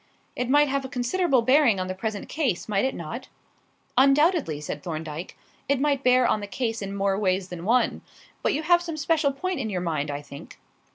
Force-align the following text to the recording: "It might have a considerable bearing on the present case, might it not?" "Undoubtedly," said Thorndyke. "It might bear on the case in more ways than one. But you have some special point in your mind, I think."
"It 0.35 0.49
might 0.49 0.67
have 0.67 0.83
a 0.83 0.89
considerable 0.89 1.43
bearing 1.43 1.79
on 1.79 1.85
the 1.85 1.93
present 1.93 2.27
case, 2.27 2.67
might 2.67 2.85
it 2.85 2.95
not?" 2.95 3.27
"Undoubtedly," 3.95 4.59
said 4.59 4.81
Thorndyke. 4.81 5.37
"It 5.69 5.79
might 5.79 6.03
bear 6.03 6.25
on 6.25 6.39
the 6.39 6.47
case 6.47 6.81
in 6.81 6.95
more 6.95 7.19
ways 7.19 7.49
than 7.49 7.65
one. 7.65 8.01
But 8.41 8.55
you 8.55 8.63
have 8.63 8.81
some 8.81 8.97
special 8.97 9.31
point 9.31 9.59
in 9.59 9.69
your 9.69 9.79
mind, 9.81 10.09
I 10.09 10.23
think." 10.23 10.57